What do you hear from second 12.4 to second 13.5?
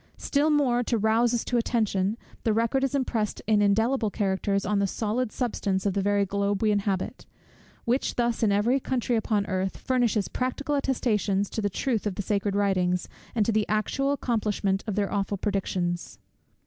writings, and